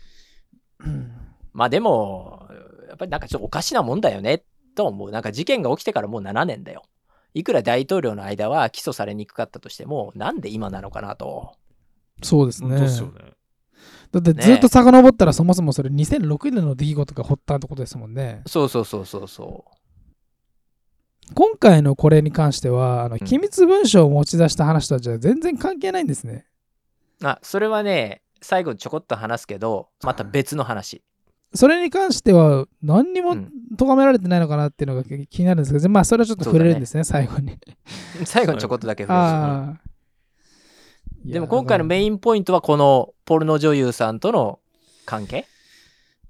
[0.81, 1.13] うん
[1.53, 2.49] まあでも、
[2.89, 5.11] やっぱりなんかちょっとおかしなもんだよね、と思う。
[5.11, 6.83] なんか事件が起きてからもう7年だよ。
[7.35, 11.55] いくら大統領の間は起訴されにくかったとしても、なんで今なのかなと。
[12.23, 12.89] そうですね。
[12.89, 13.33] すよね
[14.13, 18.43] だってずっと遡ったらそもそもそれ2006年の出来事が発端ってことですもんね。
[18.47, 21.35] そうそうそうそうそう。
[21.35, 26.47] 今回のこれに関しては、あのうん機密文書を持ち出した話とはじゃ全然関係ないんですね。
[27.23, 31.03] あ、それはね、最後にちょこっと話すけど、また別の話。
[31.55, 37.59] それに関しては何にもうん咎められてないのかなっていうのが気になるんですけど、まあそれはちょっと触れるんですね、最後に。
[38.25, 39.13] 最後にちょこっとだけ触
[39.67, 41.33] れる。
[41.33, 42.19] でも今回のメイン。
[42.19, 44.61] ポイントはこのポルノ女優さんとの
[45.07, 45.47] 関係？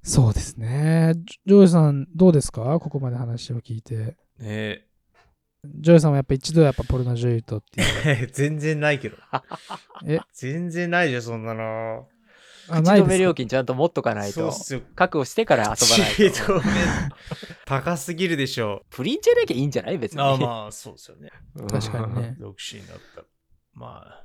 [0.02, 1.14] そうですね。
[1.46, 2.78] ジョイさん、どうですか？
[2.80, 4.16] ここまで話を聞いて。
[4.38, 4.85] ね
[5.64, 7.87] ジョイさんはやっぱ一度やっぱポルノ女優とっていう。
[8.04, 9.16] え 全然ないけど
[10.04, 10.18] え？
[10.32, 12.08] 全然ないじゃんそんなの
[12.68, 14.35] 口止め料金ちゃんと持っとかないと。
[14.35, 14.81] そうっすよ。
[14.94, 16.42] 確保してから遊ばないと。
[16.42, 16.62] 口止め
[17.66, 18.83] 高すぎるでしょ。
[18.90, 19.98] 不倫じゃなきゃいいんじゃない？
[19.98, 20.20] 別に。
[20.22, 21.31] あまあそうですよね。
[21.57, 21.66] うん。
[21.66, 22.37] 確かにね。
[22.38, 23.27] 独身だったら。
[23.75, 24.25] まあ。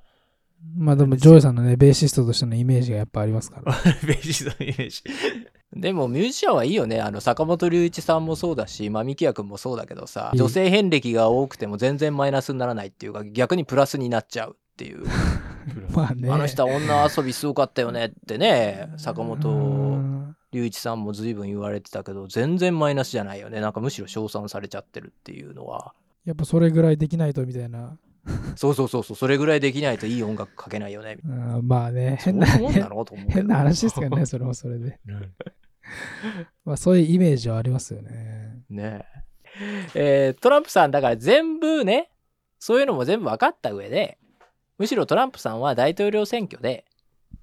[0.75, 3.73] まあでもジョイさんのね、ベーシストとしてのイメージがやっぱありますから。
[4.05, 5.03] ベーシストのイメージ。
[5.73, 6.99] でもミュージシャンはいいよね。
[7.01, 15.03] あの坂本龍一さんもそうだし間宮君もそうだけどさ女性遍歴が多くても全然マイナスにならないっていうか逆にプラスになっちゃうっていう。
[15.91, 16.29] まあね。
[16.29, 19.49] あの人は女遊びすごかったよねってね坂う本
[19.97, 20.35] ん。
[20.51, 23.59] 龍一さんも随分言われてたけど全然マイナスじゃないよね。
[23.59, 25.93] なんかむしろ称賛されちゃってるっていうのは。
[26.25, 27.97] やっぱそれぐらいできないとみたいな。
[28.55, 29.17] そうそうそうそう。
[29.17, 31.17] それぐらいできないといい音楽書けないよね。
[31.25, 31.27] う
[31.61, 34.99] んまあね、変な、変な話ですけどね、それもそれで。
[36.65, 38.61] まあそういうイメージはありますよね。
[38.69, 39.05] ね。
[39.95, 42.11] ええートランプさんだから全部ね
[42.59, 44.17] そういうのも全部分かった上で
[44.77, 46.85] むしろトランプさんは大統領選挙で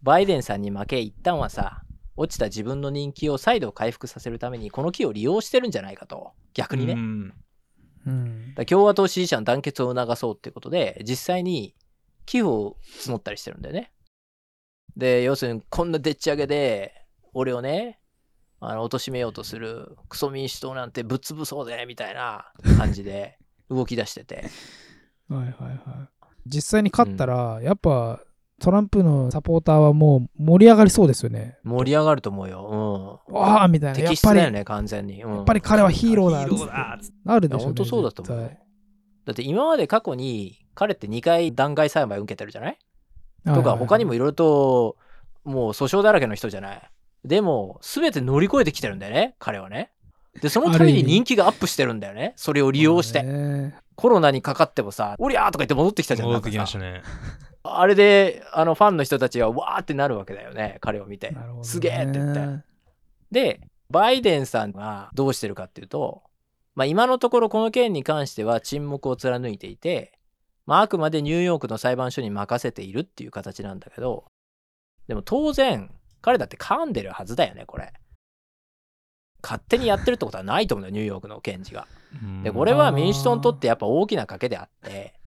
[0.03, 1.83] バイデンさんに負け一旦はさ
[2.17, 6.33] 落ちた自分の人気を再度回復させるためにこの木を利用してるんじゃないかと。
[6.53, 7.35] 逆にね、うん。
[8.07, 8.55] うん。
[8.55, 11.75] ら共和党支持者の団結を促そうっていうことで実際に
[12.27, 13.93] 寄付を募ったりしてるんだよね。
[14.97, 16.95] で要するにこんなでっち上げで
[17.33, 17.99] 俺をね
[18.61, 24.45] あの貶めようとするクソ民主党なんてぶっ潰そうぜみたいな感じで動き出してて。
[25.29, 26.14] はいはいはい。
[26.47, 28.21] 実際に勝ったら、やっぱ
[28.61, 31.59] トランプのサポーターはもう盛り上がりそうですよね。
[31.65, 33.21] 盛り上がると思うよ。
[33.29, 33.95] わあみたうん。
[33.97, 34.05] いな。
[34.05, 35.23] やっぱり、敵質だよね、完全に。
[35.23, 37.65] うんやっぱり彼はヒーローだヒーローだなるでしょうね。
[37.65, 38.57] 本当そうだと思う
[39.27, 42.79] だって今まで過去に彼って2回弾劾裁判受けてるじゃない？
[43.45, 44.97] 対とか他にもいろいろと
[45.45, 46.83] もう訴訟だらけの人じゃない？
[47.25, 49.91] でも全て乗り越えてきてるんだよね、彼はね。
[50.43, 52.33] で、そのために人気がアップしてるんだよね。
[52.37, 53.23] それを利用して。
[53.23, 56.29] ねコロナにかかってもさ、おりゃーとか言って戻ってきたじゃん。
[56.29, 57.03] 戻ってきましたね。
[57.63, 61.35] あれで、あのファンの人たちはわーってなるわけだよね、彼を見て。
[61.63, 62.65] すげーって言って。
[63.31, 66.23] で、バイデンさんがどうしてるかっていうと、
[66.75, 70.19] まあ、今のところこの件に関しては沈黙を貫いていて、
[70.67, 74.25] まあ、あくまでニューヨークの裁判所に任せているっていう形なんだけど、
[75.07, 77.93] でも当然、彼だって噛んでるはずだよね、これ。
[79.45, 81.87] 勝手にやってるってことはないと思うんだよ、ニューヨークの検事が。
[82.43, 85.21] で、これは民主党にとってやっぱ大きな賭けであって、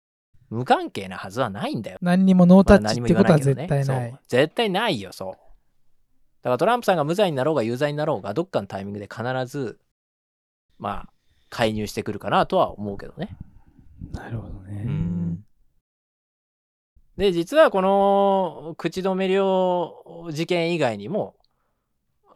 [0.49, 1.99] 無関係なはずはないんだよ。
[2.01, 4.19] 何にもノータまあッチってことは絶対ないけどねそう。
[4.27, 5.31] 絶対ないよ、そう。
[5.31, 9.79] だからトランプさんが無罪になろうが有罪になろうが、どっかのタイミングで必ず、
[10.79, 11.09] まあ、
[11.49, 13.37] 介入してくるかなとは思うけどね。
[14.13, 14.83] なるほどね。
[14.85, 15.07] うん
[17.17, 21.35] で、実はこの口止め料事件以外にも、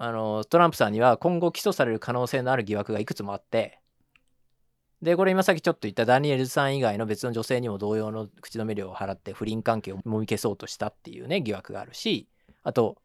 [0.04, 3.80] あの、トランプさんには今後起訴される可能性のある疑惑がいくつもあって、
[5.04, 12.28] で、これ今さっきちょっと言ったダニエルさん以外の別の女性にも同様の口止め料を払って不倫関係をもみ消そうとしたっていうね、疑惑があるし、
[12.64, 12.98] あと、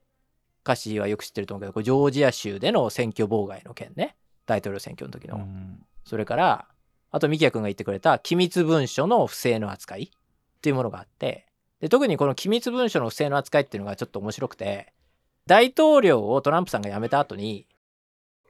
[0.64, 5.46] カシーはよく知ってると思うけど、これジョージア州での選挙妨害の件ね、大統領選挙の時の。
[6.06, 6.66] それから、
[7.10, 11.44] あと、ミキヤ君が言ってくれた機密文書の不正の扱いっていうものがあって、
[11.80, 14.94] で特にこの機密文書の不正の扱いっていうのがちょっと面白くて、
[15.46, 17.66] 大統領をトランプさんが辞めた後に、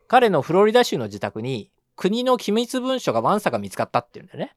[0.09, 4.57] 彼のフロリダ州の自宅に国の機密文書がわんさか見つかったっていうんだよね。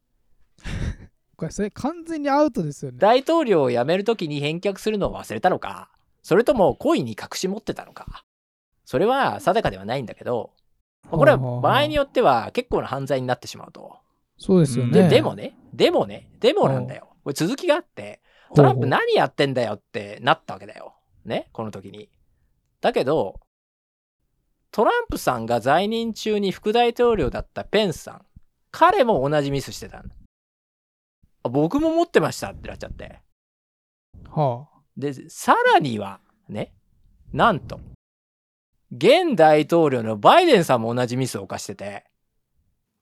[1.36, 2.98] これそれ完全にアウトですよね。
[3.00, 5.90] 大統領を辞める時に返却するのを忘れたのか、
[6.22, 8.24] それとも故意に隠し持ってたのか。
[8.86, 10.52] それは定かではないんだけど、
[11.04, 14.00] まあこれは場合によっては結構な犯罪になってしまうと。
[14.38, 15.04] そうですようんね。
[15.04, 17.10] ででもね、でもね、でもなんだよ。
[17.24, 18.22] これ続きがあって、
[18.56, 20.96] トランプ何やってんだよってなったわけだよ。
[21.26, 22.10] ね、この時に。
[22.82, 23.40] だけど、
[24.72, 28.26] トランプさんが在任中に副大統領だったペンスさん、
[28.72, 30.12] 彼も同じミスしてたん
[31.44, 33.20] あ僕も持ってましたってなっちゃって。
[34.30, 36.74] はで、さらには、ね、
[37.34, 37.80] なんと、
[38.92, 42.06] 現大統領のバイデンさんも同じミスを犯してて、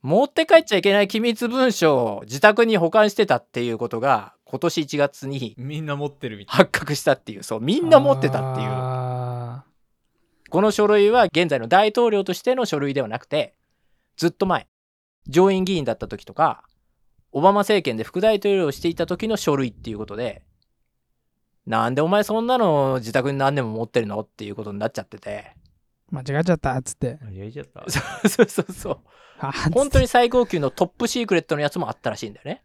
[0.02, 8.70] 持って帰っちゃいけない機密文書を自宅に保管してたっていうことが、今年1月にみんな持ってるみたい発覚したっていう、そう、みあんな持ってたっていう。
[10.48, 13.56] あこの書類は現在の大統領としての書類ではなくて、
[14.16, 14.68] ずっと前、
[15.28, 16.64] 上院議員だった時とか、
[17.32, 20.44] オバマ政権で副大統領をしていた時の書類っていうことで、
[21.66, 25.54] なんでお前そんなの自宅に何年も持ってるのっていうことになっちゃってて。
[26.12, 27.20] ー間違っちゃったっつって。
[27.22, 27.32] な。
[27.32, 27.84] やりちゃった。
[28.30, 29.00] そうそうそう
[29.74, 32.64] 本当に最高級のトップシークレットのやつもあったらしいんだよね。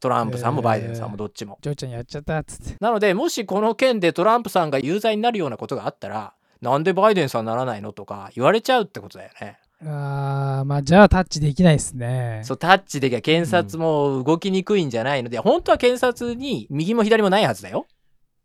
[0.00, 1.58] トランプさんもバイデンさんもどっちも。
[1.62, 2.76] ジョーちゃんやっちゃったっつって。
[2.80, 9.58] なので、もしこの件でトランプさんが有罪になるようなことがあったら、なんでバイデンさんならないのとか言われちゃうってことだよね。
[9.82, 12.40] あーまあじゃあタッチできないですね。
[12.42, 17.86] そう、タッチできゃ検察も動きにくいんじゃないので、本当は検察に右も左もないはずだよ。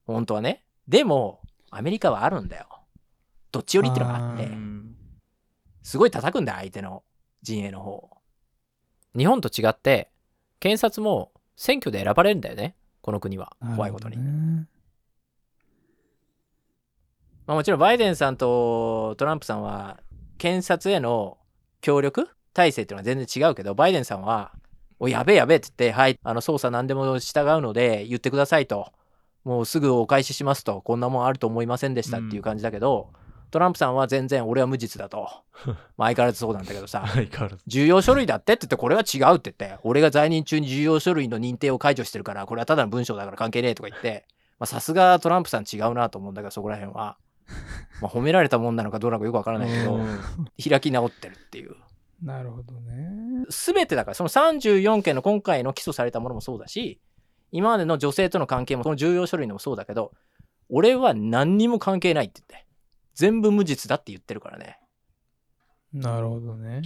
[0.05, 0.65] 本当はね。
[0.89, 1.39] でも、
[1.71, 2.67] アメリカはあるんだよ。
[3.53, 4.49] どっち寄りっていうのがあって
[5.81, 7.03] すごい叩くんだよ、相手の
[7.41, 8.09] 陣営の方。
[9.15, 10.11] 日本と違って、
[10.59, 12.75] 検察も選挙で選ばれるんだよね。
[13.01, 13.55] この国は。
[13.77, 14.17] 怖いことに。
[14.17, 14.65] ね
[17.49, 19.97] まあ、もちろんバイデンさんとトランプさんは
[20.37, 21.39] 検察への
[21.81, 24.51] 協力体制っていうのは全然違うけどバイデンさんは
[25.01, 28.91] 「おやべえやべえ」って言って「はいあの捜査何でも従うので言ってください」と
[29.45, 33.09] 「もうすぐお返しします」と「こんなもんあると思いませんでした」っていう感じだけど、
[33.49, 35.27] トランプさんは全然俺は無実だと、
[35.97, 37.03] まあ、相変わらずそうなんだけどさ。
[37.65, 39.79] 重要書類だってって言ってこれは違うって言って。
[39.81, 44.27] 俺が在任中に重要書類の認定を解除してるからこれはただの文章だから関係ねえとか言って。
[44.59, 47.17] まあさすがトランプさん違うなと思うんだけどそこら辺は、
[48.01, 50.19] まあ、褒められたもんなのかどうなのかよくわからないけどうん
[50.61, 51.75] 開き直ってるっていう
[52.23, 53.45] なるほどね。
[53.49, 56.99] 全てだからその34件の今回の起訴されたものもそうだし
[57.51, 60.11] 今までの女性との関係もこの重要書類のもそうだけど
[60.69, 62.67] 俺は何にも関係ないって言って
[63.15, 64.79] 全部無実だって言ってるからね
[65.93, 66.81] なるほどね。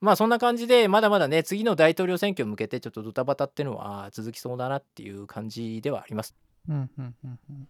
[0.00, 6.36] まあそんな感じでまだまだね次の大統領選挙に向けてちょっとドタバタっていうのは続きそうだなっていう感じではあります。
[6.68, 7.68] うんうんうんうん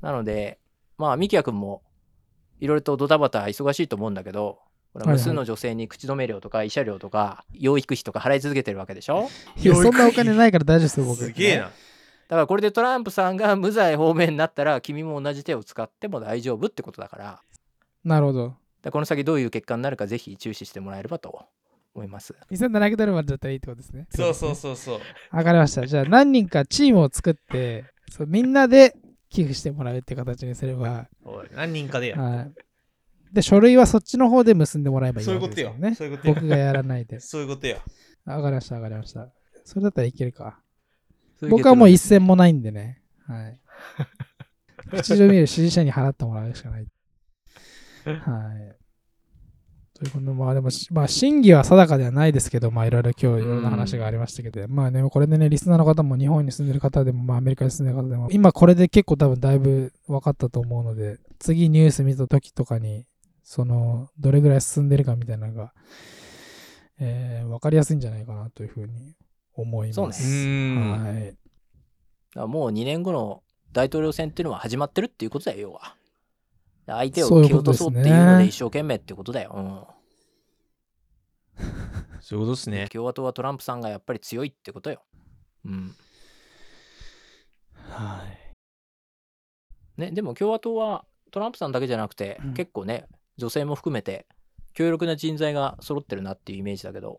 [0.00, 0.58] なので
[0.96, 1.82] まあミキヤ君も
[2.60, 4.58] いろいろとドタバタ忙しいと思うんだけど
[4.92, 9.28] ほら無数の女性に口止め料とか慰謝料とか養育費とか払い続けてるわけでしょ？
[9.56, 11.24] いや、そんなお金ないから大丈夫ですよ、僕。
[11.24, 11.64] すげえな。
[11.64, 17.40] だからこれでトランプさんが無罪方面になったら君も同じ手を使っても大丈夫ってことだから
[18.04, 18.56] なるほど。
[18.82, 21.46] らこの先どういう結果になるかぜひ注視してもらえればと
[21.94, 24.06] 思います2700ドルまでだったらいいってことですね。
[24.10, 25.00] そうそうそうそう。
[25.30, 25.86] わかりました。
[25.86, 28.96] じゃあ何人かチームを作って、そうみんなで
[29.30, 32.20] 寄付してもらうって形にすれば、おい何人かでや。
[32.20, 32.52] はい。
[33.32, 35.74] で、書類はそっちの方で結んでもらえばいいそういわうことよ。
[35.74, 35.94] けですよね。
[35.94, 36.34] そういうことよ。
[36.34, 37.20] 僕がやらないで。
[37.20, 37.78] そういうことよ。
[38.24, 39.30] わかりました、わかりました。
[39.64, 40.60] それだったらいけるか。
[41.48, 43.02] 僕はもう一銭もないんでね。
[43.26, 43.58] はい。
[44.90, 46.86] 口上見る支持者に払ってもらうしかない。
[48.04, 48.77] はい。
[49.98, 63.06] というこまあでも、まあ、真偽は定かではないですけど、まあいろいろ今日いろんな話がありましたけど、まあね、これでね、リスナーの方も日本に住んでる方でも、まあアメリカに住んでる方でも、今これで結構多分だいぶ分かったと思うので、次ニュース見た時とかに、
[63.42, 65.72] その、どれぐらい進んでるかみたいなのが、
[67.00, 69.16] えー、分かりやすいんじゃないかなというふうに
[69.54, 70.22] 思います。
[70.22, 71.02] そうねうん
[72.36, 72.46] はい。
[72.46, 73.42] もう2年後の
[73.72, 75.94] 大統領選っていうのは始まってるっていうことだよ要は
[76.94, 79.94] 相手を蹴落とそうっていうので一生懸命ってことだよ、
[82.20, 82.88] そういうことですうんね。
[82.88, 85.02] 共和党はトランプさんがやっぱり強いってことよ。
[85.64, 85.94] うん。
[87.90, 88.22] は
[89.96, 90.00] い。
[90.00, 92.54] ね、でも共和党はトランプさんだけじゃなくて、うん。
[92.54, 94.26] 結構ね女性も含めて
[94.74, 97.18] 強力な人材が揃ってるなっていうイメージだけど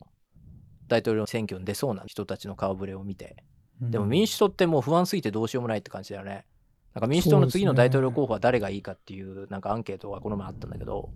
[0.88, 3.44] 大統領選挙に出そうな人たちの顔ぶれを見て。
[3.82, 6.46] でも民主党ってもう不安すぎてどうしようもないって感じだよね
[6.94, 11.10] なんか民主党の次の大統領候補は誰がいいかっていうなんかアンケートがこの前あったんだけど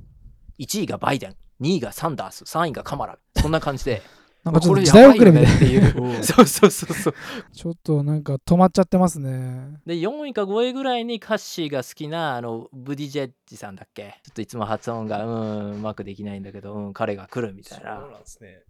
[0.59, 4.01] 1位がバイデン2位がサンダース3位がカマラそんな感じで
[4.43, 5.51] なんかちょっことれ時代遅れみたいな。
[5.51, 7.15] やばいよねっていう そうそうそうそう
[7.53, 9.80] ちょっとなんか止まっちゃってますね。
[9.86, 14.19] で4位か5位ぐらいにカッシーが好きなあのブディジェッジさんだっけ？
[14.24, 18.63] ちょっといつも発音がうんうまくできないんだけど、うん、彼が来るみたいそうななんですね。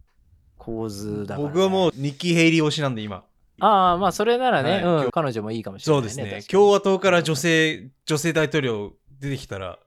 [0.57, 3.23] 構図だから、ね、僕はもうニッキー・ヘイリー推しなんで今。
[3.59, 6.23] ああまあそれならね、はいうん、彼女もいいかもしれないねそうですね。
[6.23, 9.79] 確かに共和党から女性、女性大統領出てきたら、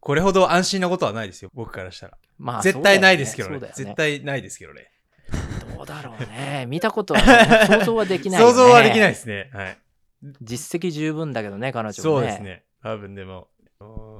[0.00, 2.18] これほど安心なことはないですよ、僕からしたら。
[2.38, 4.90] まあ絶対ないですけどねそうだよね絶対ないですけどね。
[5.76, 9.50] どうだろうね見たことはない 想像はできないよね想像はできないですね。
[9.52, 9.78] はい。
[10.42, 12.64] 実績十分だけどね彼女もねそうですね。
[12.82, 13.48] 多分でも、
[13.80, 14.19] うん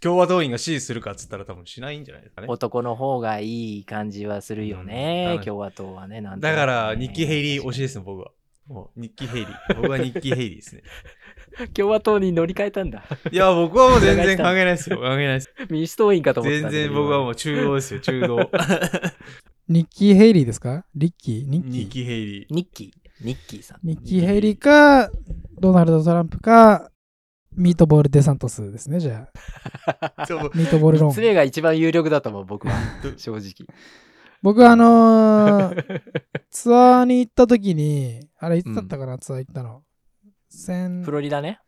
[0.00, 2.50] 共和党員が支持するかっつったら多分しないんじゃないですかねー。
[2.50, 8.30] 男の方がいい感じはするようねん、共和党はねなんとなくねだから、ニッキー・ヘイリー推しですね、僕は。
[8.66, 9.76] もう、ニッキー・ヘイリー。
[9.76, 10.82] 僕はニッキー・ヘイリーですね。
[11.74, 14.98] 共和党に乗り換えたんだいや、僕はもう全然関係ないですよ。
[15.00, 15.50] 関係ないです。
[15.70, 18.50] 民主党員かと思ってた全然僕はもう中道ですよ、中道。
[19.68, 20.84] ニッキー・ヘイリーですか？
[20.94, 22.46] リッキーニッキーニッキー・ヘイリー。
[22.50, 23.78] ニッキー、ニッキーさん。
[23.82, 25.10] ニッキー・ヘイリーか、
[25.58, 26.90] ドナルド・トランプか、
[27.58, 29.28] ミートボール・デサントスですね、じゃ
[30.16, 30.26] あ。
[30.54, 31.12] ミートボール・ロン。
[31.12, 32.74] それが一番有力だと思う、僕は。
[33.18, 33.68] 正直。
[34.40, 36.02] 僕はあのー
[36.50, 39.82] ツアーに行った時に、あれいつだったかな、ツアー行ったの。
[40.48, 41.60] 先フロリダね。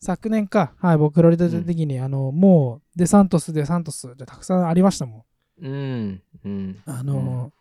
[0.00, 0.74] 昨年か。
[0.78, 5.26] はい、僕、フロリダ行った時に、あの、もう、デサントス、デサントス、じゃたくさんありましたも
[5.60, 5.66] ん。
[5.66, 6.22] うん。
[6.44, 6.82] うん。
[6.84, 7.52] あの、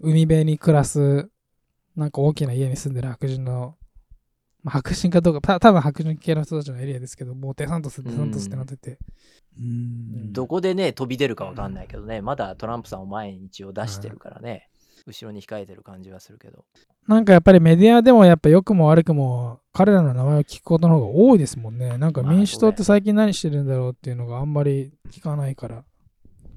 [0.00, 1.30] 海辺に暮らす、
[1.96, 3.76] なんか大きな家に住んでる白人の、
[4.64, 8.98] まあ、白人かどうか、た多分白人系の人たちのエリアですけど、もうデサントス、デサントスってなってて。
[9.58, 14.70] うんどこでね、飛び出るかわかんないけどね、まだトランプさんを前に一応出してるからね、
[15.06, 16.64] 後ろに控えてる感じはするけど。
[17.06, 21.98] なんかやっぱりメディアでもやっぱ良くも悪くも彼らの名前を聞くことの方が多いですもんね。
[21.98, 25.84] なんかまあ民主党って最近何してるんだろうっていうのがあんまり聞かないから。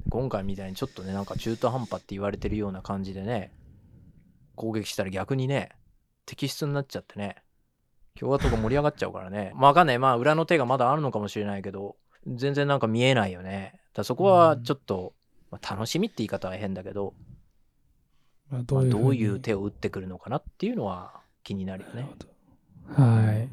[0.10, 3.52] 今回みたいにちょっとね、なんか中途半端って言われてるような感じでね、
[4.56, 5.72] 攻撃したら逆にね、
[6.26, 7.44] 敵質になっちゃってね、
[8.20, 9.52] 共和党が盛り上がっちゃうからね。
[9.56, 10.00] まあわかんない。
[10.00, 11.96] まあ裏の手がまだあるのかもしれないけど、
[12.28, 13.80] 全然なんか見えないよね。
[13.94, 15.14] だそこはちょっと、
[15.52, 17.14] まあ楽しみって言い方は変だけど、
[18.50, 19.04] まあ、どまあういうふうに？
[19.04, 22.08] どういう手を打ってくるのかなっていうのは気になるよね。
[22.90, 23.50] はい。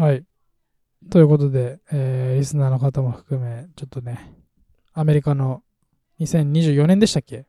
[0.00, 0.24] はい。
[1.10, 4.32] ということで、えーリスナーの方も含め、ちょっとね、
[4.92, 5.62] アメリカの
[6.20, 7.46] 2024年でしたっけ？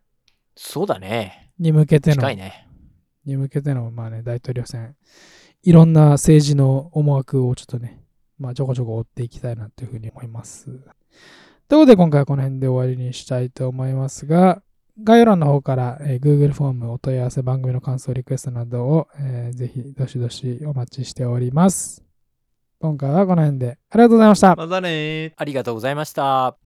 [0.56, 1.52] そうだね。
[1.60, 2.65] に向けての近いね。
[3.26, 4.96] に向けての、まあね、大統領選、
[5.64, 8.02] いろんな政治の思惑をちょっとね、
[8.38, 10.66] まあ、ちょこちょこ追っていきたいなというふうに思います。
[10.66, 10.88] というこ
[11.68, 14.62] とで、今回はこの辺で終わりにしたいと思いますが、
[15.04, 22.04] 概要欄の方から、えー Google フォーム、お問い合わせ、番組の感想、リクエストなどを、えーぜひ、どしどしお待ちしております。
[22.80, 24.56] 今回はこの辺で、ありがとうございました。
[24.56, 25.34] またねー。
[25.36, 26.65] ありがとうございました。